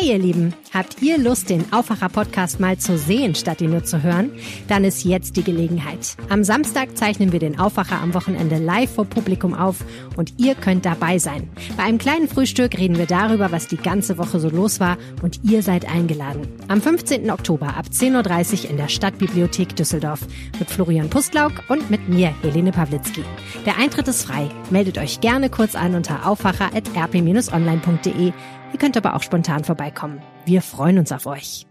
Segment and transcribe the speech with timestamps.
[0.00, 4.00] Hey ihr Lieben, habt ihr Lust, den Aufwacher-Podcast mal zu sehen, statt ihn nur zu
[4.00, 4.30] hören?
[4.68, 6.14] Dann ist jetzt die Gelegenheit.
[6.28, 9.78] Am Samstag zeichnen wir den Aufwacher am Wochenende live vor Publikum auf
[10.16, 11.50] und ihr könnt dabei sein.
[11.76, 15.40] Bei einem kleinen Frühstück reden wir darüber, was die ganze Woche so los war und
[15.42, 16.46] ihr seid eingeladen.
[16.68, 17.28] Am 15.
[17.32, 20.20] Oktober ab 10.30 Uhr in der Stadtbibliothek Düsseldorf
[20.60, 23.24] mit Florian Pustlauk und mit mir, Helene Pawlitzki.
[23.66, 24.48] Der Eintritt ist frei.
[24.70, 28.32] Meldet euch gerne kurz an unter aufwacher.rp-online.de
[28.72, 30.22] Ihr könnt aber auch spontan vorbeikommen.
[30.44, 31.66] Wir freuen uns auf euch.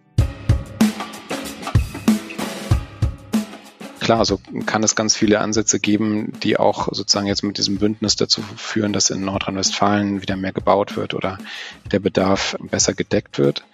[4.00, 8.16] Klar, so kann es ganz viele Ansätze geben, die auch sozusagen jetzt mit diesem Bündnis
[8.16, 11.38] dazu führen, dass in Nordrhein-Westfalen wieder mehr gebaut wird oder
[11.92, 13.66] der Bedarf besser gedeckt wird.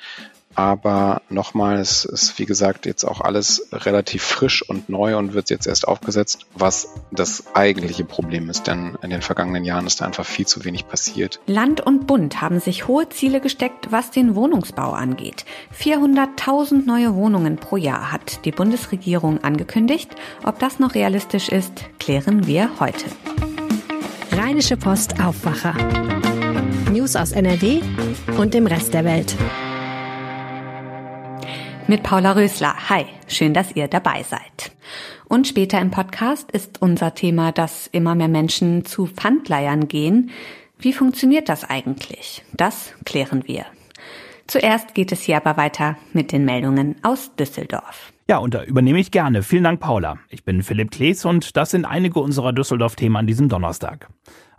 [0.56, 5.50] Aber nochmal, es ist wie gesagt jetzt auch alles relativ frisch und neu und wird
[5.50, 8.68] jetzt erst aufgesetzt, was das eigentliche Problem ist.
[8.68, 11.40] Denn in den vergangenen Jahren ist da einfach viel zu wenig passiert.
[11.48, 15.46] Land und Bund haben sich hohe Ziele gesteckt, was den Wohnungsbau angeht.
[15.78, 20.12] 400.000 neue Wohnungen pro Jahr hat die Bundesregierung angekündigt.
[20.44, 23.06] Ob das noch realistisch ist, klären wir heute.
[24.32, 25.76] Rheinische Post Aufwacher.
[26.92, 27.82] News aus NRW
[28.38, 29.36] und dem Rest der Welt
[31.88, 32.90] mit Paula Rösler.
[32.90, 34.72] Hi, schön, dass ihr dabei seid.
[35.28, 40.32] Und später im Podcast ist unser Thema, dass immer mehr Menschen zu Pfandleiern gehen.
[40.78, 42.44] Wie funktioniert das eigentlich?
[42.54, 43.66] Das klären wir.
[44.48, 48.14] Zuerst geht es hier aber weiter mit den Meldungen aus Düsseldorf.
[48.30, 49.44] Ja, und da übernehme ich gerne.
[49.44, 50.18] Vielen Dank, Paula.
[50.30, 54.08] Ich bin Philipp Klees und das sind einige unserer Düsseldorf-Themen an diesem Donnerstag.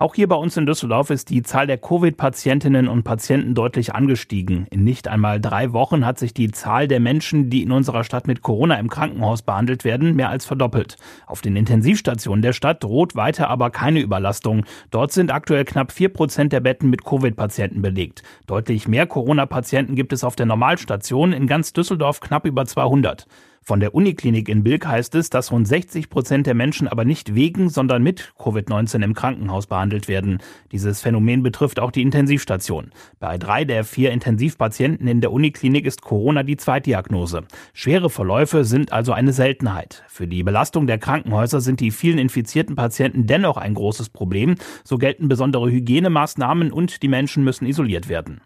[0.04, 4.66] Auch hier bei uns in Düsseldorf ist die Zahl der Covid-Patientinnen und Patienten deutlich angestiegen.
[4.68, 8.26] In nicht einmal drei Wochen hat sich die Zahl der Menschen, die in unserer Stadt
[8.26, 10.98] mit Corona im Krankenhaus behandelt werden, mehr als verdoppelt.
[11.26, 14.66] Auf den Intensivstationen der Stadt droht weiter aber keine Überlastung.
[14.90, 18.22] Dort sind aktuell knapp vier Prozent der Betten mit Covid-Patienten belegt.
[18.46, 23.26] Deutlich mehr Corona-Patienten gibt es auf der Normalstation, in ganz Düsseldorf knapp über 200.
[23.66, 27.34] Von der Uniklinik in Bilk heißt es, dass rund 60 Prozent der Menschen aber nicht
[27.34, 30.38] wegen, sondern mit Covid-19 im Krankenhaus behandelt werden.
[30.72, 32.90] Dieses Phänomen betrifft auch die Intensivstation.
[33.20, 37.44] Bei drei der vier Intensivpatienten in der Uniklinik ist Corona die Zweitdiagnose.
[37.72, 40.04] Schwere Verläufe sind also eine Seltenheit.
[40.08, 44.56] Für die Belastung der Krankenhäuser sind die vielen infizierten Patienten dennoch ein großes Problem.
[44.84, 48.40] So gelten besondere Hygienemaßnahmen und die Menschen müssen isoliert werden.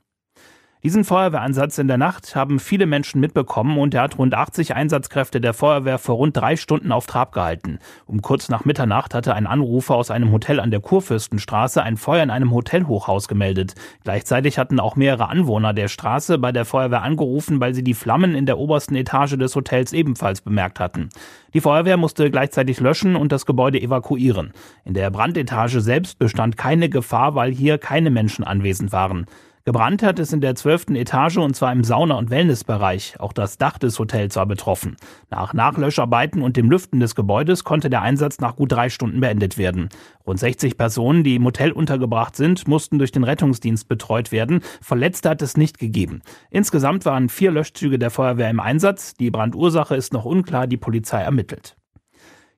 [0.84, 5.40] Diesen Feuerwehreinsatz in der Nacht haben viele Menschen mitbekommen und er hat rund 80 Einsatzkräfte
[5.40, 7.80] der Feuerwehr vor rund drei Stunden auf Trab gehalten.
[8.06, 12.22] Um kurz nach Mitternacht hatte ein Anrufer aus einem Hotel an der Kurfürstenstraße ein Feuer
[12.22, 13.74] in einem Hotelhochhaus gemeldet.
[14.04, 18.36] Gleichzeitig hatten auch mehrere Anwohner der Straße bei der Feuerwehr angerufen, weil sie die Flammen
[18.36, 21.08] in der obersten Etage des Hotels ebenfalls bemerkt hatten.
[21.54, 24.52] Die Feuerwehr musste gleichzeitig löschen und das Gebäude evakuieren.
[24.84, 29.26] In der Brandetage selbst bestand keine Gefahr, weil hier keine Menschen anwesend waren.
[29.68, 33.20] Gebrannt hat es in der zwölften Etage und zwar im Sauna- und Wellnessbereich.
[33.20, 34.96] Auch das Dach des Hotels war betroffen.
[35.28, 39.58] Nach Nachlöscharbeiten und dem Lüften des Gebäudes konnte der Einsatz nach gut drei Stunden beendet
[39.58, 39.90] werden.
[40.26, 44.62] Rund 60 Personen, die im Hotel untergebracht sind, mussten durch den Rettungsdienst betreut werden.
[44.80, 46.22] Verletzte hat es nicht gegeben.
[46.48, 49.12] Insgesamt waren vier Löschzüge der Feuerwehr im Einsatz.
[49.16, 50.66] Die Brandursache ist noch unklar.
[50.66, 51.77] Die Polizei ermittelt.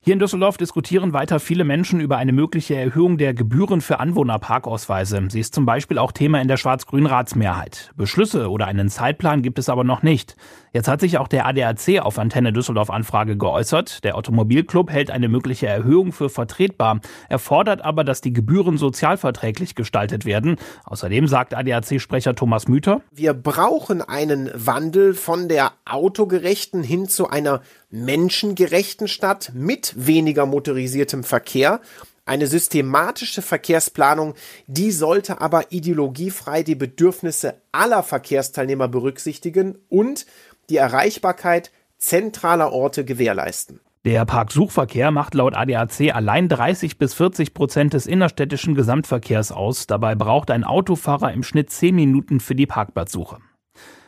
[0.02, 5.26] Hier in Düsseldorf diskutieren weiter viele Menschen über eine mögliche Erhöhung der Gebühren für Anwohnerparkausweise.
[5.28, 7.90] Sie ist zum Beispiel auch Thema in der schwarz-grünen Ratsmehrheit.
[7.96, 10.36] Beschlüsse oder einen Zeitplan gibt es aber noch nicht.
[10.72, 14.04] Jetzt hat sich auch der ADAC auf Antenne Düsseldorf Anfrage geäußert.
[14.04, 17.00] Der Automobilclub hält eine mögliche Erhöhung für vertretbar.
[17.28, 20.56] Er fordert aber, dass die Gebühren sozialverträglich gestaltet werden.
[20.84, 23.02] Außerdem sagt ADAC-Sprecher Thomas Müther.
[23.10, 31.24] Wir brauchen einen Wandel von der autogerechten hin zu einer menschengerechten Stadt mit weniger motorisiertem
[31.24, 31.80] Verkehr.
[32.26, 34.34] Eine systematische Verkehrsplanung,
[34.68, 40.26] die sollte aber ideologiefrei die Bedürfnisse aller Verkehrsteilnehmer berücksichtigen und
[40.70, 43.80] die Erreichbarkeit zentraler Orte gewährleisten.
[44.06, 49.86] Der Parksuchverkehr macht laut ADAC allein 30 bis 40 Prozent des innerstädtischen Gesamtverkehrs aus.
[49.86, 53.36] Dabei braucht ein Autofahrer im Schnitt 10 Minuten für die Parkplatzsuche.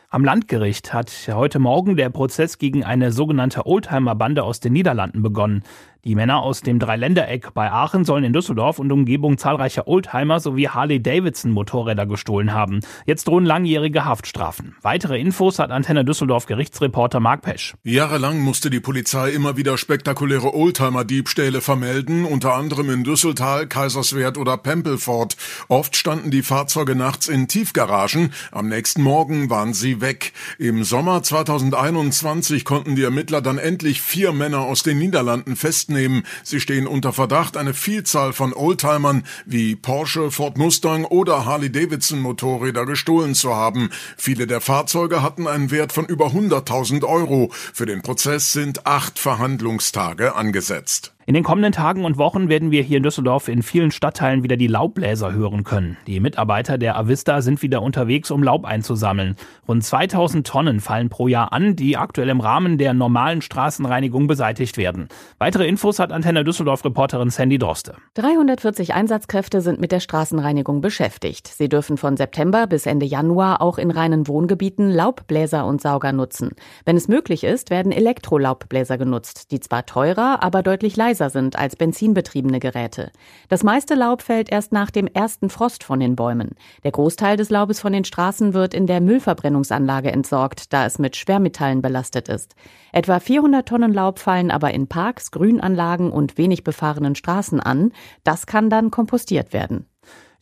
[0.09, 5.63] Am Landgericht hat heute Morgen der Prozess gegen eine sogenannte Oldtimer-Bande aus den Niederlanden begonnen.
[6.05, 10.67] Die Männer aus dem Dreiländereck bei Aachen sollen in Düsseldorf und Umgebung zahlreiche Oldtimer sowie
[10.67, 12.81] Harley-Davidson-Motorräder gestohlen haben.
[13.05, 14.75] Jetzt drohen langjährige Haftstrafen.
[14.81, 17.75] Weitere Infos hat Antenne Düsseldorf Gerichtsreporter Mark Pesch.
[17.85, 24.57] Jahrelang musste die Polizei immer wieder spektakuläre Oldtimer-Diebstähle vermelden, unter anderem in Düsseltal, Kaiserswerth oder
[24.57, 25.37] Pempelfort.
[25.69, 28.33] Oft standen die Fahrzeuge nachts in Tiefgaragen.
[28.51, 30.33] Am nächsten Morgen waren sie weg.
[30.59, 36.23] Im Sommer 2021 konnten die Ermittler dann endlich vier Männer aus den Niederlanden festnehmen nehmen.
[36.43, 42.85] Sie stehen unter Verdacht, eine Vielzahl von Oldtimern wie Porsche, Ford Mustang oder Harley-Davidson Motorräder
[42.85, 43.89] gestohlen zu haben.
[44.17, 47.51] Viele der Fahrzeuge hatten einen Wert von über 100.000 Euro.
[47.73, 51.13] Für den Prozess sind acht Verhandlungstage angesetzt.
[51.25, 54.57] In den kommenden Tagen und Wochen werden wir hier in Düsseldorf in vielen Stadtteilen wieder
[54.57, 55.95] die Laubbläser hören können.
[56.05, 59.37] Die Mitarbeiter der Avista sind wieder unterwegs, um Laub einzusammeln.
[59.65, 64.75] Rund 2000 Tonnen fallen pro Jahr an, die aktuell im Rahmen der normalen Straßenreinigung beseitigt
[64.75, 65.07] werden.
[65.37, 67.95] Weitere Infos hat Antenne Düsseldorf-Reporterin Sandy Droste.
[68.15, 71.47] 340 Einsatzkräfte sind mit der Straßenreinigung beschäftigt.
[71.47, 76.51] Sie dürfen von September bis Ende Januar auch in reinen Wohngebieten Laubbläser und Sauger nutzen.
[76.83, 81.57] Wenn es möglich ist, werden Elektrolaubbläser genutzt, die zwar teurer, aber deutlich leiser leiser sind
[81.57, 83.11] als benzinbetriebene Geräte.
[83.47, 86.55] Das meiste Laub fällt erst nach dem ersten Frost von den Bäumen.
[86.83, 91.15] Der Großteil des Laubes von den Straßen wird in der Müllverbrennungsanlage entsorgt, da es mit
[91.15, 92.55] Schwermetallen belastet ist.
[92.91, 97.91] Etwa 400 Tonnen Laub fallen aber in Parks, Grünanlagen und wenig befahrenen Straßen an.
[98.23, 99.85] Das kann dann kompostiert werden.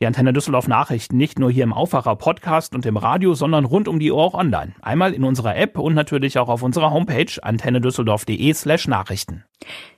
[0.01, 3.87] Die Antenne Düsseldorf Nachrichten nicht nur hier im Aufwacher Podcast und im Radio, sondern rund
[3.87, 4.73] um die Uhr auch online.
[4.81, 9.43] Einmal in unserer App und natürlich auch auf unserer Homepage antennedüsseldorf.de slash Nachrichten.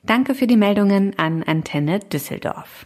[0.03, 2.85] Danke für die Meldungen an Antenne Düsseldorf.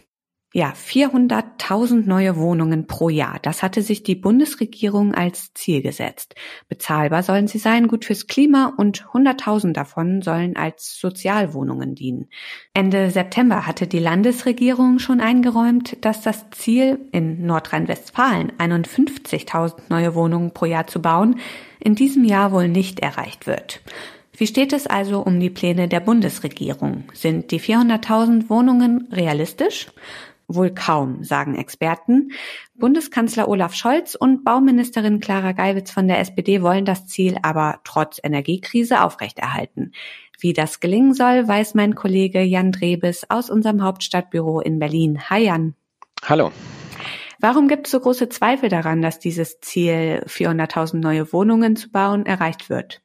[0.58, 3.38] Ja, 400.000 neue Wohnungen pro Jahr.
[3.40, 6.34] Das hatte sich die Bundesregierung als Ziel gesetzt.
[6.68, 12.28] Bezahlbar sollen sie sein, gut fürs Klima und 100.000 davon sollen als Sozialwohnungen dienen.
[12.74, 20.52] Ende September hatte die Landesregierung schon eingeräumt, dass das Ziel in Nordrhein-Westfalen 51.000 neue Wohnungen
[20.52, 21.38] pro Jahr zu bauen
[21.78, 23.80] in diesem Jahr wohl nicht erreicht wird.
[24.38, 27.02] Wie steht es also um die Pläne der Bundesregierung?
[27.12, 29.88] Sind die 400.000 Wohnungen realistisch?
[30.48, 32.32] Wohl kaum, sagen Experten.
[32.74, 38.18] Bundeskanzler Olaf Scholz und Bauministerin Clara Geiwitz von der SPD wollen das Ziel aber trotz
[38.22, 39.92] Energiekrise aufrechterhalten.
[40.40, 45.28] Wie das gelingen soll, weiß mein Kollege Jan Drebes aus unserem Hauptstadtbüro in Berlin.
[45.28, 45.74] Hi Jan.
[46.24, 46.50] Hallo.
[47.40, 52.26] Warum gibt es so große Zweifel daran, dass dieses Ziel, 400.000 neue Wohnungen zu bauen,
[52.26, 53.00] erreicht wird?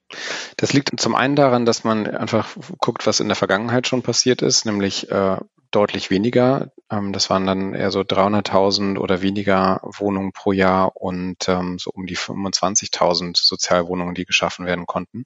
[0.57, 2.49] Das liegt zum einen daran, dass man einfach
[2.79, 5.37] guckt, was in der Vergangenheit schon passiert ist, nämlich äh,
[5.73, 6.71] deutlich weniger.
[6.89, 11.91] Ähm, das waren dann eher so 300.000 oder weniger Wohnungen pro Jahr und ähm, so
[11.93, 15.25] um die 25.000 Sozialwohnungen, die geschaffen werden konnten.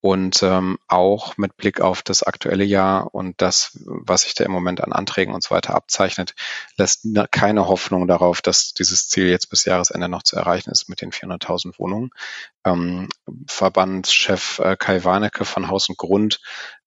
[0.00, 4.52] Und ähm, auch mit Blick auf das aktuelle Jahr und das, was sich da im
[4.52, 6.34] Moment an Anträgen und so weiter abzeichnet,
[6.76, 11.00] lässt keine Hoffnung darauf, dass dieses Ziel jetzt bis Jahresende noch zu erreichen ist mit
[11.00, 12.10] den 400.000 Wohnungen.
[12.64, 13.08] Ähm,
[13.48, 16.40] Verbandschef äh, Kai Warnecke von Haus und Grund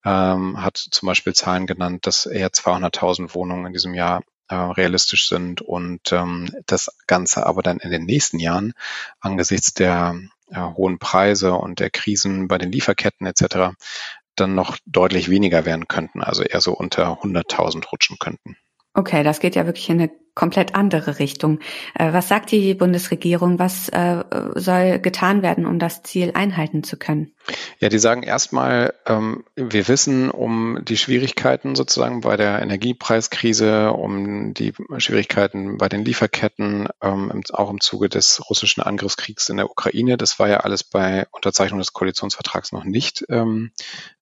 [0.05, 5.27] ähm, hat zum Beispiel Zahlen genannt, dass eher 200.000 Wohnungen in diesem Jahr äh, realistisch
[5.27, 8.73] sind und ähm, das Ganze aber dann in den nächsten Jahren
[9.19, 10.15] angesichts der
[10.51, 13.75] ja, hohen Preise und der Krisen bei den Lieferketten etc.
[14.35, 18.57] dann noch deutlich weniger werden könnten, also eher so unter 100.000 rutschen könnten.
[18.93, 21.59] Okay, das geht ja wirklich in eine komplett andere Richtung.
[21.93, 23.59] Äh, was sagt die Bundesregierung?
[23.59, 24.23] Was äh,
[24.55, 27.33] soll getan werden, um das Ziel einhalten zu können?
[27.79, 34.53] Ja, die sagen erstmal, ähm, wir wissen um die Schwierigkeiten sozusagen bei der Energiepreiskrise, um
[34.53, 40.17] die Schwierigkeiten bei den Lieferketten, ähm, auch im Zuge des russischen Angriffskriegs in der Ukraine.
[40.17, 43.71] Das war ja alles bei Unterzeichnung des Koalitionsvertrags noch nicht ähm,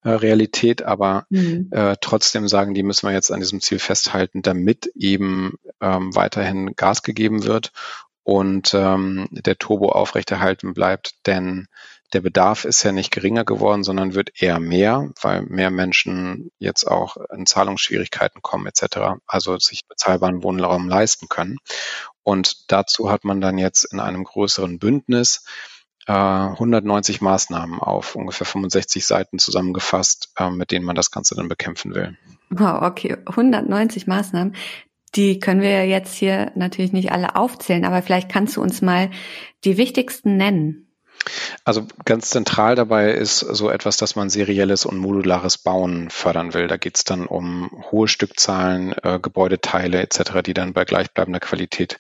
[0.04, 1.70] äh, Realität, aber mhm.
[2.02, 7.04] trotzdem sagen die, müssen wir jetzt an diesem Ziel festhalten, damit eben ähm, weiterhin Gas
[7.04, 7.72] gegeben wird
[8.24, 11.68] und ähm, der Turbo aufrechterhalten bleibt, denn
[12.14, 16.86] der Bedarf ist ja nicht geringer geworden, sondern wird eher mehr, weil mehr Menschen jetzt
[16.86, 21.58] auch in Zahlungsschwierigkeiten kommen etc., also sich bezahlbaren Wohnraum leisten können.
[22.24, 25.46] Und dazu hat man dann jetzt in einem größeren Bündnis
[26.08, 31.50] 190 äh, Maßnahmen auf ungefähr 65 Seiten zusammengefasst, äh, mit denen man das Ganze dann
[31.50, 32.18] bekämpfen will.
[32.50, 34.56] Wow, okay, 190 Maßnahmen.
[35.16, 39.10] Die können wir jetzt hier natürlich nicht alle aufzählen, aber vielleicht kannst du uns mal
[39.64, 40.90] die wichtigsten nennen.
[41.66, 46.68] Also ganz zentral dabei ist so etwas, dass man serielles und modulares Bauen fördern will.
[46.68, 52.00] Da geht es dann um hohe Stückzahlen, äh, Gebäudeteile etc., die dann bei gleichbleibender Qualität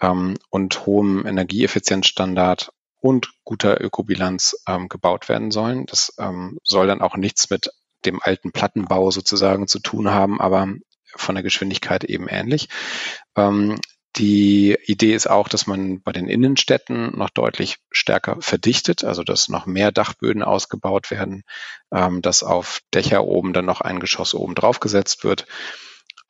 [0.00, 2.70] ähm, und hohem Energieeffizienzstandard
[3.00, 5.86] und guter Ökobilanz ähm, gebaut werden sollen.
[5.86, 7.70] Das ähm, soll dann auch nichts mit
[8.04, 10.68] dem alten Plattenbau sozusagen zu tun haben, aber
[11.16, 12.68] von der Geschwindigkeit eben ähnlich.
[13.36, 13.78] Ähm,
[14.16, 19.48] die Idee ist auch, dass man bei den Innenstädten noch deutlich stärker verdichtet, also dass
[19.48, 21.42] noch mehr Dachböden ausgebaut werden,
[21.92, 25.46] ähm, dass auf Dächer oben dann noch ein Geschoss oben drauf gesetzt wird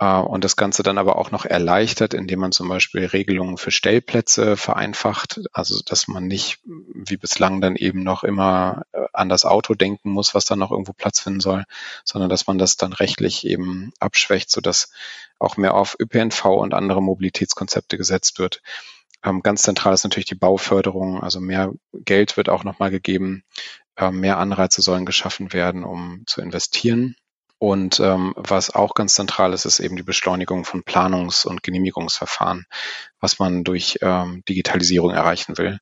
[0.05, 4.57] und das Ganze dann aber auch noch erleichtert, indem man zum Beispiel Regelungen für Stellplätze
[4.57, 9.75] vereinfacht, also dass man nicht wie bislang dann eben noch immer äh, an das Auto
[9.75, 11.65] denken muss, was dann noch irgendwo Platz finden soll,
[12.05, 14.91] sondern dass man das dann rechtlich eben abschwächt, sodass
[15.39, 18.63] auch mehr auf ÖPNV und andere Mobilitätskonzepte gesetzt wird.
[19.25, 23.45] Ähm, ganz zentral ist natürlich die Bauförderung, also mehr Geld wird auch nochmal gegeben,
[23.97, 27.17] ähm, mehr Anreize sollen geschaffen werden, um zu investieren.
[27.59, 32.67] Und ähm, was auch ganz zentral ist, ist eben die Beschleunigung von Planungs- und Genehmigungsverfahren,
[33.19, 35.79] was man durch ähm, Digitalisierung erreichen will.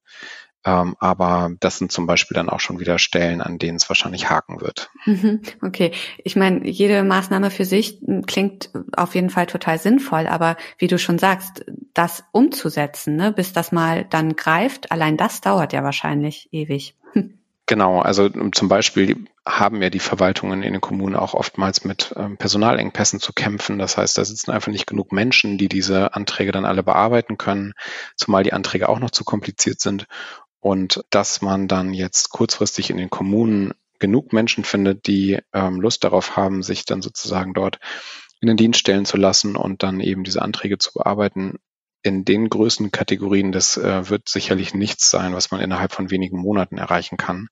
[0.66, 4.30] Ähm, aber das sind zum Beispiel dann auch schon wieder Stellen, an denen es wahrscheinlich
[4.30, 4.90] haken wird.
[5.04, 5.42] Mhm.
[5.60, 10.86] Okay, ich meine, jede Maßnahme für sich klingt auf jeden Fall total sinnvoll, aber wie
[10.86, 15.84] du schon sagst, das umzusetzen, ne, bis das mal dann greift, allein das dauert ja
[15.84, 16.96] wahrscheinlich ewig.
[17.66, 22.36] Genau, also zum Beispiel haben ja die Verwaltungen in den Kommunen auch oftmals mit ähm,
[22.36, 23.78] Personalengpässen zu kämpfen.
[23.78, 27.72] Das heißt, da sitzen einfach nicht genug Menschen, die diese Anträge dann alle bearbeiten können,
[28.16, 30.06] zumal die Anträge auch noch zu kompliziert sind.
[30.60, 36.04] Und dass man dann jetzt kurzfristig in den Kommunen genug Menschen findet, die ähm, Lust
[36.04, 37.78] darauf haben, sich dann sozusagen dort
[38.40, 41.58] in den Dienst stellen zu lassen und dann eben diese Anträge zu bearbeiten,
[42.04, 46.78] in den Größenkategorien, das äh, wird sicherlich nichts sein, was man innerhalb von wenigen Monaten
[46.78, 47.48] erreichen kann.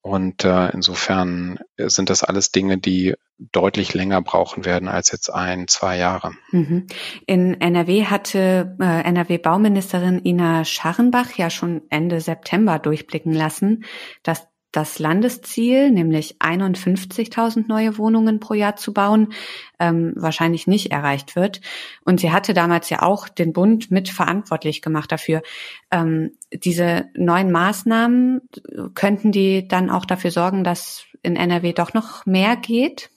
[0.00, 5.68] Und äh, insofern sind das alles Dinge, die deutlich länger brauchen werden als jetzt ein,
[5.68, 6.32] zwei Jahre.
[6.50, 6.88] Mhm.
[7.26, 13.84] In NRW hatte äh, NRW-Bauministerin Ina Scharrenbach ja schon Ende September durchblicken lassen,
[14.24, 19.32] dass das Landesziel, nämlich 51.000 neue Wohnungen pro Jahr zu bauen,
[19.78, 21.60] ähm, wahrscheinlich nicht erreicht wird.
[22.04, 25.42] Und sie hatte damals ja auch den Bund mit verantwortlich gemacht dafür.
[25.90, 28.40] Ähm, diese neuen Maßnahmen,
[28.94, 33.10] könnten die dann auch dafür sorgen, dass in NRW doch noch mehr geht?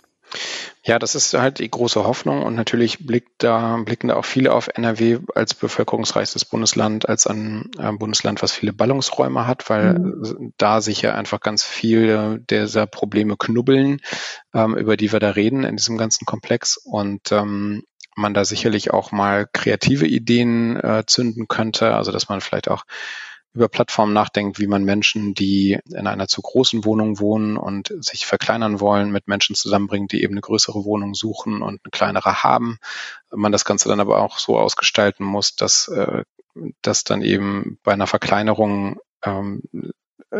[0.84, 4.53] Ja, das ist halt die große Hoffnung und natürlich blickt da, blicken da auch viele
[4.53, 10.53] auf NRW als bevölkerungsreichstes Bundesland, als ein äh, Bundesland, was viele Ballungsräume hat, weil mhm.
[10.58, 14.00] da sich ja einfach ganz viele dieser Probleme knubbeln,
[14.53, 17.84] ähm, über die wir da reden in diesem ganzen Komplex und ähm,
[18.15, 22.86] man da sicherlich auch mal kreative Ideen äh, zünden könnte, also dass man vielleicht auch
[23.55, 28.25] über Plattformen nachdenkt, wie man Menschen, die in einer zu großen Wohnung wohnen und sich
[28.25, 32.77] verkleinern wollen, mit Menschen zusammenbringt, die eben eine größere Wohnung suchen und eine kleinere haben.
[33.31, 36.24] Man das Ganze dann aber auch so ausgestalten muss, dass, äh,
[36.81, 39.63] dass dann eben bei einer Verkleinerung ähm,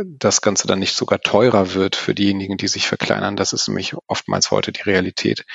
[0.04, 3.38] das Ganze dann nicht sogar teurer wird für diejenigen, die sich verkleinern.
[3.38, 5.46] Das ist nämlich oftmals heute die Realität.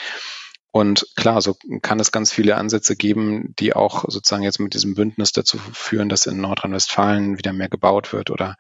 [0.73, 4.95] Und klar, so kann es ganz viele Ansätze geben, die auch sozusagen jetzt mit diesem
[4.95, 8.57] Bündnis dazu führen, dass in Nordrhein-Westfalen wieder mehr gebaut wird oder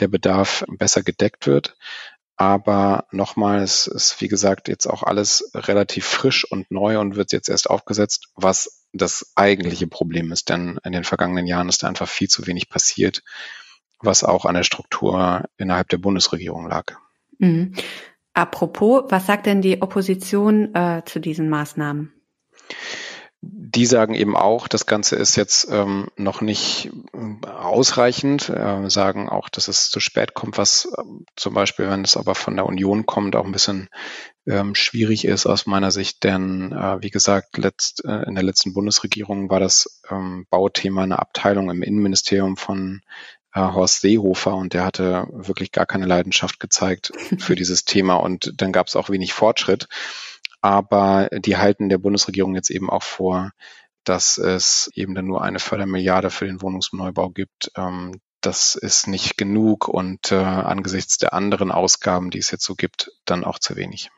[0.00, 1.76] der Bedarf besser gedeckt wird.
[2.36, 7.30] Aber nochmal, es ist wie gesagt jetzt auch alles relativ frisch und neu und wird
[7.30, 10.48] jetzt erst aufgesetzt, was das eigentliche Problem ist.
[10.48, 13.22] Denn in den vergangenen Jahren ist da einfach viel zu wenig passiert,
[14.00, 16.96] was auch an der Struktur innerhalb der Bundesregierung lag.
[17.38, 17.74] Mhm.
[18.34, 22.12] Apropos, was sagt denn die Opposition äh, zu diesen Maßnahmen?
[23.44, 29.28] Die sagen eben auch, das Ganze ist jetzt ähm, noch nicht äh, ausreichend, äh, sagen
[29.28, 31.02] auch, dass es zu spät kommt, was äh,
[31.34, 33.88] zum Beispiel, wenn es aber von der Union kommt, auch ein bisschen
[34.46, 38.74] ähm, schwierig ist aus meiner Sicht, denn äh, wie gesagt, letzt, äh, in der letzten
[38.74, 43.00] Bundesregierung war das ähm, Bauthema eine Abteilung im Innenministerium von
[43.54, 48.54] äh, Horst Seehofer und der hatte wirklich gar keine Leidenschaft gezeigt für dieses Thema und
[48.56, 49.88] dann gab es auch wenig Fortschritt.
[50.60, 53.50] Aber die halten der Bundesregierung jetzt eben auch vor,
[54.04, 57.72] dass es eben dann nur eine Fördermilliarde für den Wohnungsneubau gibt.
[57.76, 62.74] Ähm, das ist nicht genug und äh, angesichts der anderen Ausgaben, die es jetzt so
[62.74, 64.10] gibt, dann auch zu wenig.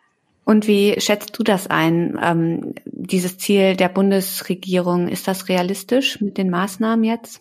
[0.44, 2.18] Und wie schätzt du das ein?
[2.22, 7.40] Ähm, dieses Ziel der Bundesregierung, ist das realistisch mit den Maßnahmen jetzt?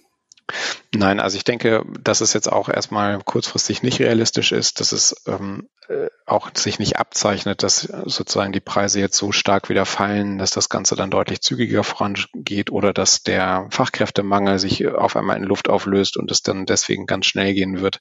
[0.93, 5.15] Nein, also ich denke, dass es jetzt auch erstmal kurzfristig nicht realistisch ist, dass es
[5.27, 10.37] ähm, äh, auch sich nicht abzeichnet, dass sozusagen die Preise jetzt so stark wieder fallen,
[10.37, 15.43] dass das Ganze dann deutlich zügiger vorangeht oder dass der Fachkräftemangel sich auf einmal in
[15.43, 17.99] Luft auflöst und es dann deswegen ganz schnell gehen wird.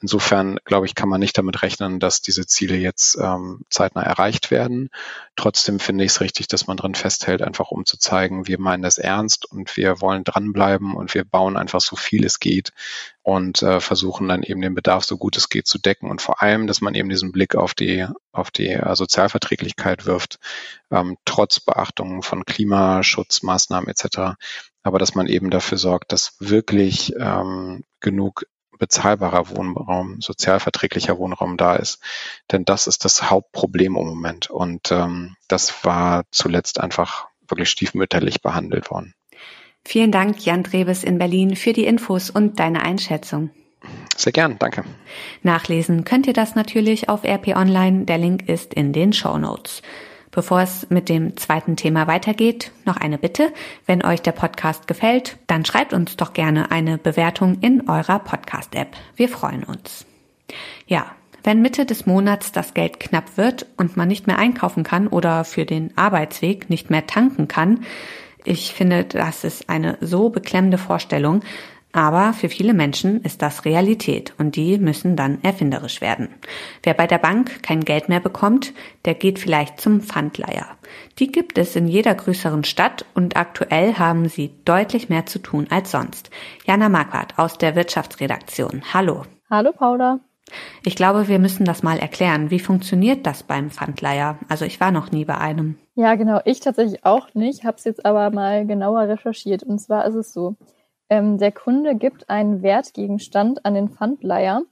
[0.00, 4.50] Insofern, glaube ich, kann man nicht damit rechnen, dass diese Ziele jetzt ähm, zeitnah erreicht
[4.50, 4.90] werden.
[5.36, 8.82] Trotzdem finde ich es richtig, dass man dran festhält, einfach um zu zeigen, wir meinen
[8.82, 12.72] das ernst und wir wollen dranbleiben und wir bauen einfach so viel es geht
[13.28, 16.42] und äh, versuchen dann eben den Bedarf so gut es geht zu decken und vor
[16.42, 20.38] allem, dass man eben diesen Blick auf die auf die äh, Sozialverträglichkeit wirft,
[20.90, 24.38] ähm, trotz Beachtung von Klimaschutzmaßnahmen etc.
[24.82, 28.46] Aber dass man eben dafür sorgt, dass wirklich ähm, genug
[28.78, 32.00] bezahlbarer Wohnraum, sozialverträglicher Wohnraum da ist.
[32.50, 34.48] Denn das ist das Hauptproblem im Moment.
[34.48, 39.12] Und ähm, das war zuletzt einfach wirklich stiefmütterlich behandelt worden.
[39.88, 43.48] Vielen Dank, Jan Drebes in Berlin, für die Infos und deine Einschätzung.
[44.18, 44.84] Sehr gern, danke.
[45.42, 48.04] Nachlesen könnt ihr das natürlich auf RP Online.
[48.04, 49.80] Der Link ist in den Show Notes.
[50.30, 53.50] Bevor es mit dem zweiten Thema weitergeht, noch eine Bitte.
[53.86, 58.94] Wenn euch der Podcast gefällt, dann schreibt uns doch gerne eine Bewertung in eurer Podcast-App.
[59.16, 60.04] Wir freuen uns.
[60.86, 61.06] Ja,
[61.44, 65.44] wenn Mitte des Monats das Geld knapp wird und man nicht mehr einkaufen kann oder
[65.44, 67.86] für den Arbeitsweg nicht mehr tanken kann,
[68.48, 71.42] ich finde, das ist eine so beklemmende Vorstellung,
[71.92, 76.28] aber für viele Menschen ist das Realität und die müssen dann erfinderisch werden.
[76.82, 78.72] Wer bei der Bank kein Geld mehr bekommt,
[79.04, 80.66] der geht vielleicht zum Pfandleiher.
[81.18, 85.66] Die gibt es in jeder größeren Stadt und aktuell haben sie deutlich mehr zu tun
[85.70, 86.30] als sonst.
[86.66, 88.82] Jana Marquardt aus der Wirtschaftsredaktion.
[88.94, 89.24] Hallo.
[89.50, 90.20] Hallo Paula.
[90.84, 92.50] Ich glaube, wir müssen das mal erklären.
[92.50, 94.38] Wie funktioniert das beim Pfandleiher?
[94.48, 95.76] Also ich war noch nie bei einem.
[96.00, 96.40] Ja, genau.
[96.44, 99.64] Ich tatsächlich auch nicht, habe es jetzt aber mal genauer recherchiert.
[99.64, 100.54] Und zwar ist es so,
[101.10, 104.62] ähm, der Kunde gibt einen Wertgegenstand an den Pfandleiher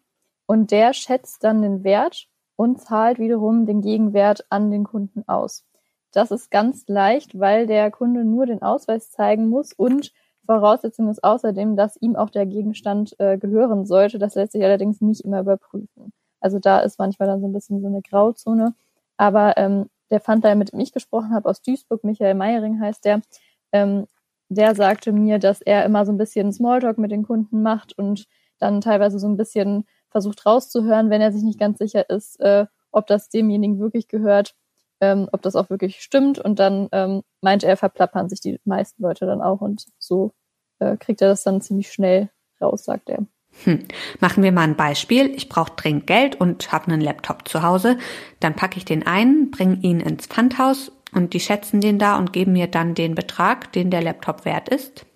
[0.47, 5.67] und der schätzt dann den Wert und zahlt wiederum den Gegenwert an den Kunden aus.
[6.13, 10.13] Das ist ganz leicht, weil der Kunde nur den Ausweis zeigen muss und
[10.47, 14.21] Voraussetzung ist außerdem, dass ihm auch der Gegenstand äh, gehören sollte.
[14.21, 16.13] Das lässt sich allerdings nicht immer überprüfen.
[16.41, 18.75] Also da ist manchmal dann so ein bisschen so eine Grauzone.
[19.17, 23.23] Aber ähm, der Pfandleiher, mit dem ich gesprochen habe, aus Duisburg, Michael Meiering heißt der,
[23.73, 24.07] ähm,
[24.49, 28.27] der sagte mir, dass er immer so ein bisschen Smalltalk mit den Kunden macht und
[28.59, 32.67] dann teilweise so ein bisschen versucht rauszuhören, wenn er sich nicht ganz sicher ist, äh,
[32.93, 34.55] ob das demjenigen wirklich gehört,
[35.01, 36.39] ähm, ob das auch wirklich stimmt.
[36.39, 40.33] Und dann ähm, meint er, verplappern sich die meisten Leute dann auch und so
[40.79, 43.27] äh, kriegt er das dann ziemlich schnell raus, sagt er.
[43.65, 43.81] Hm.
[44.21, 45.35] Machen wir mal ein Beispiel.
[45.35, 47.99] Ich brauche dringend Geld und habe einen Laptop zu Hause.
[48.41, 52.33] Dann packe ich den ein, bringe ihn ins Pfandhaus und die schätzen den da und
[52.33, 55.07] geben mir dann den Betrag, den der Laptop wert ist.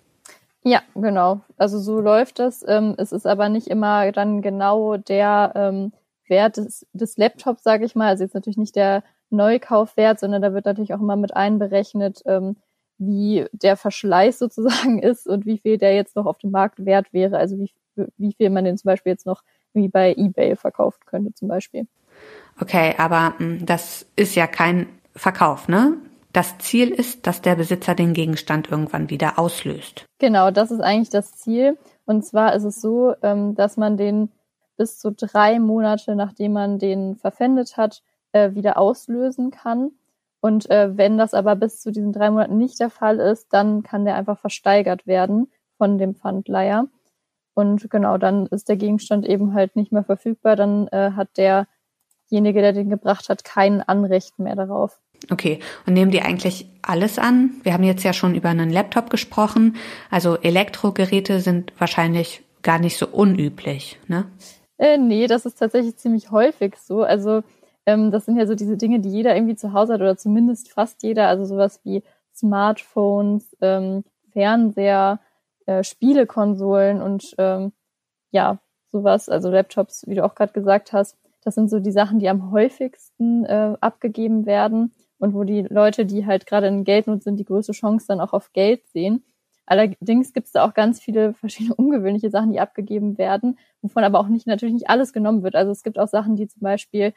[0.63, 1.41] Ja, genau.
[1.57, 2.63] Also so läuft das.
[2.67, 5.91] Ähm, es ist aber nicht immer dann genau der ähm,
[6.27, 8.09] Wert des, des Laptops, sage ich mal.
[8.09, 12.57] Also jetzt natürlich nicht der Neukaufwert, sondern da wird natürlich auch immer mit einberechnet, ähm,
[12.97, 17.11] wie der Verschleiß sozusagen ist und wie viel der jetzt noch auf dem Markt wert
[17.13, 17.37] wäre.
[17.37, 17.71] Also wie,
[18.17, 19.43] wie viel man den zum Beispiel jetzt noch
[19.73, 21.87] wie bei eBay verkaufen könnte zum Beispiel.
[22.59, 25.97] Okay, aber hm, das ist ja kein Verkauf, ne?
[26.33, 30.05] Das Ziel ist, dass der Besitzer den Gegenstand irgendwann wieder auslöst.
[30.19, 31.77] Genau, das ist eigentlich das Ziel.
[32.05, 34.31] Und zwar ist es so, ähm, dass man den
[34.77, 39.91] bis zu drei Monate, nachdem man den verpfändet hat, äh, wieder auslösen kann.
[40.39, 43.83] Und äh, wenn das aber bis zu diesen drei Monaten nicht der Fall ist, dann
[43.83, 46.87] kann der einfach versteigert werden von dem Pfandleiher.
[47.53, 50.55] Und genau, dann ist der Gegenstand eben halt nicht mehr verfügbar.
[50.55, 54.99] Dann äh, hat derjenige, der den gebracht hat, kein Anrecht mehr darauf.
[55.29, 57.51] Okay, und nehmen die eigentlich alles an?
[57.63, 59.75] Wir haben jetzt ja schon über einen Laptop gesprochen.
[60.09, 64.25] Also Elektrogeräte sind wahrscheinlich gar nicht so unüblich, ne?
[64.77, 67.03] Äh, nee, das ist tatsächlich ziemlich häufig so.
[67.03, 67.43] Also
[67.85, 70.71] ähm, das sind ja so diese Dinge, die jeder irgendwie zu Hause hat oder zumindest
[70.71, 71.27] fast jeder.
[71.27, 72.01] Also sowas wie
[72.33, 75.19] Smartphones, ähm, Fernseher,
[75.71, 77.71] äh, Spielekonsolen und ähm,
[78.31, 78.59] ja,
[78.91, 81.17] sowas, also Laptops, wie du auch gerade gesagt hast.
[81.43, 86.05] Das sind so die Sachen, die am häufigsten äh, abgegeben werden und wo die Leute,
[86.05, 89.23] die halt gerade in Geldnot sind, die größte Chance dann auch auf Geld sehen.
[89.65, 94.19] Allerdings gibt es da auch ganz viele verschiedene ungewöhnliche Sachen, die abgegeben werden, wovon aber
[94.19, 95.55] auch nicht natürlich nicht alles genommen wird.
[95.55, 97.13] Also es gibt auch Sachen, die zum Beispiel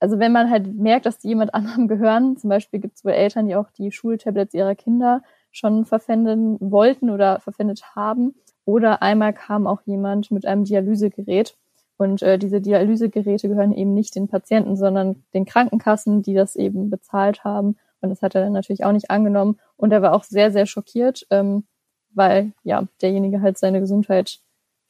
[0.00, 3.12] also wenn man halt merkt, dass die jemand anderem gehören, zum Beispiel gibt es wohl
[3.12, 5.22] Eltern, die auch die Schultablets ihrer Kinder
[5.58, 8.34] schon verpfänden wollten oder verpfändet haben.
[8.64, 11.56] Oder einmal kam auch jemand mit einem Dialysegerät.
[11.96, 16.90] Und äh, diese Dialysegeräte gehören eben nicht den Patienten, sondern den Krankenkassen, die das eben
[16.90, 17.76] bezahlt haben.
[18.00, 19.58] Und das hat er dann natürlich auch nicht angenommen.
[19.76, 21.64] Und er war auch sehr, sehr schockiert, ähm,
[22.10, 24.40] weil ja derjenige halt seine Gesundheit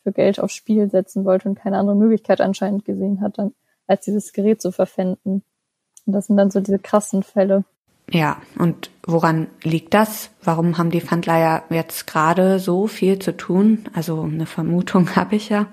[0.02, 3.54] für Geld aufs Spiel setzen wollte und keine andere Möglichkeit anscheinend gesehen hat, dann
[3.86, 5.42] als dieses Gerät zu verpfänden.
[6.06, 7.64] Und das sind dann so diese krassen Fälle.
[8.10, 10.30] Ja, und woran liegt das?
[10.42, 13.84] Warum haben die Pfandleiher jetzt gerade so viel zu tun?
[13.92, 15.66] Also eine Vermutung habe ich ja.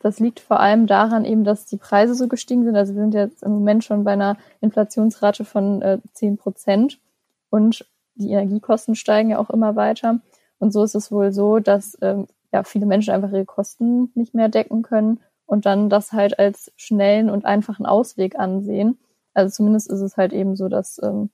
[0.00, 2.76] Das liegt vor allem daran eben, dass die Preise so gestiegen sind.
[2.76, 7.00] Also wir sind jetzt im Moment schon bei einer Inflationsrate von äh, 10 Prozent
[7.48, 10.20] und die Energiekosten steigen ja auch immer weiter.
[10.58, 14.34] Und so ist es wohl so, dass ähm, ja viele Menschen einfach ihre Kosten nicht
[14.34, 18.98] mehr decken können und dann das halt als schnellen und einfachen Ausweg ansehen.
[19.34, 21.30] Also zumindest ist es halt eben so, dass ähm,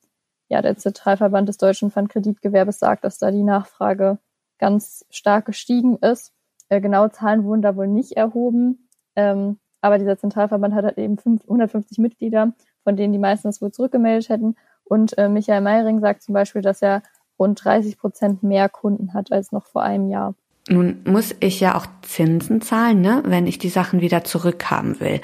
[0.51, 4.19] ja der Zentralverband des deutschen Pfandkreditgewerbes sagt, dass da die Nachfrage
[4.59, 6.33] ganz stark gestiegen ist.
[6.69, 11.17] Äh, genaue Zahlen wurden da wohl nicht erhoben, ähm, aber dieser Zentralverband hat halt eben
[11.19, 12.53] 150 Mitglieder,
[12.85, 14.57] von denen die meisten das wohl zurückgemeldet hätten.
[14.85, 17.03] Und äh, Michael Meiring sagt zum Beispiel, dass er
[17.39, 20.35] rund 30 Prozent mehr Kunden hat als noch vor einem Jahr.
[20.69, 25.21] Nun muss ich ja auch Zinsen zahlen, ne, wenn ich die Sachen wieder zurückhaben will.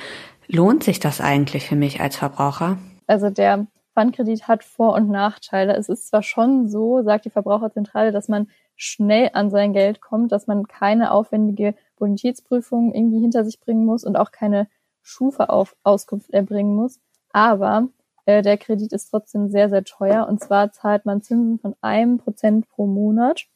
[0.48, 2.78] Lohnt sich das eigentlich für mich als Verbraucher?
[3.06, 5.74] Also der Pfandkredit hat Vor- und Nachteile.
[5.74, 10.32] Es ist zwar schon so, sagt die Verbraucherzentrale, dass man schnell an sein Geld kommt,
[10.32, 14.68] dass man keine aufwendige Bonitätsprüfung irgendwie hinter sich bringen muss und auch keine
[15.00, 17.00] Schufa-Auskunft erbringen muss.
[17.32, 17.88] Aber
[18.26, 20.28] äh, der Kredit ist trotzdem sehr, sehr teuer.
[20.28, 23.46] Und zwar zahlt man Zinsen von einem Prozent pro Monat,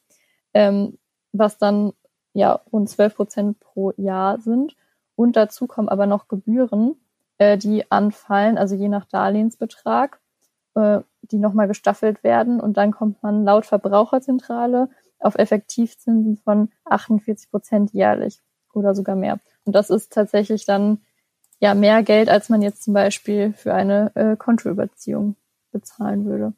[0.55, 0.97] ähm,
[1.33, 1.93] was dann
[2.33, 4.75] ja rund zwölf Prozent pro Jahr sind.
[5.15, 6.95] Und dazu kommen aber noch Gebühren,
[7.37, 10.19] äh, die anfallen, also je nach Darlehensbetrag,
[10.75, 12.59] äh, die nochmal gestaffelt werden.
[12.59, 18.39] Und dann kommt man laut Verbraucherzentrale auf Effektivzinsen von 48 Prozent jährlich
[18.73, 19.39] oder sogar mehr.
[19.65, 20.99] Und das ist tatsächlich dann
[21.59, 25.35] ja mehr Geld, als man jetzt zum Beispiel für eine äh, Kontoüberziehung
[25.71, 26.53] bezahlen würde.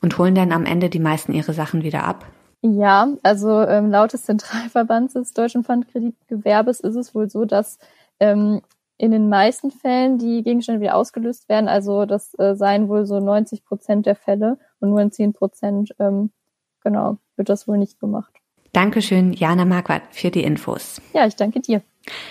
[0.00, 2.24] Und holen dann am Ende die meisten ihre Sachen wieder ab?
[2.62, 7.78] Ja, also ähm, laut des Zentralverbands des Deutschen Pfandkreditgewerbes ist es wohl so, dass
[8.18, 8.60] ähm,
[9.00, 11.68] in den meisten Fällen die Gegenstände wieder ausgelöst werden.
[11.68, 15.94] Also das äh, seien wohl so 90 Prozent der Fälle und nur in 10 Prozent
[15.98, 16.30] ähm,
[16.82, 18.32] genau, wird das wohl nicht gemacht.
[18.72, 21.00] Dankeschön, Jana Marquardt, für die Infos.
[21.14, 21.82] Ja, ich danke dir.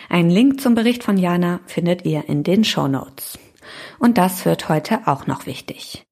[0.10, 3.40] Ein Link zum Bericht von Jana findet ihr in den Show Notes.
[3.98, 6.06] Und das wird heute auch noch wichtig.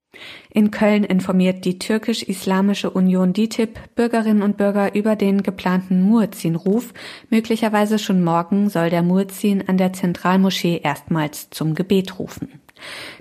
[0.49, 6.93] In Köln informiert die türkisch-islamische Union DITIB Bürgerinnen und Bürger über den geplanten Muezzin-Ruf.
[7.29, 12.49] Möglicherweise schon morgen soll der Muezzin an der Zentralmoschee erstmals zum Gebet rufen.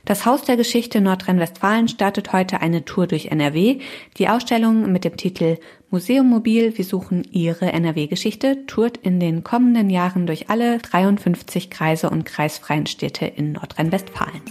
[0.05, 3.79] Das Haus der Geschichte Nordrhein-Westfalen startet heute eine Tour durch NRW.
[4.19, 5.59] Die Ausstellung mit dem Titel
[5.91, 12.11] Museum Mobil, wir suchen Ihre NRW-Geschichte, tourt in den kommenden Jahren durch alle 53 Kreise
[12.11, 14.43] und kreisfreien Städte in Nordrhein-Westfalen.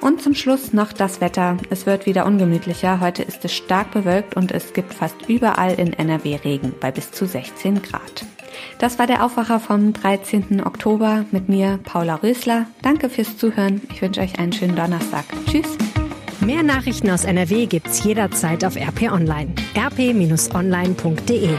[0.00, 1.56] Und zum Schluss noch das Wetter.
[1.70, 3.00] Es wird wieder ungemütlicher.
[3.00, 7.10] Heute ist es stark bewölkt und es gibt fast überall in NRW Regen bei bis
[7.10, 8.24] zu 16 Grad.
[8.78, 10.62] Das war der Aufwacher vom 13.
[10.64, 12.66] Oktober mit mir, Paula Rösler.
[12.82, 13.82] Danke fürs Zuhören.
[13.90, 15.24] Ich wünsche euch einen schönen Donnerstag.
[15.50, 15.76] Tschüss.
[16.40, 19.52] Mehr Nachrichten aus NRW gibt's jederzeit auf RP Online.
[19.76, 21.50] rp-online.de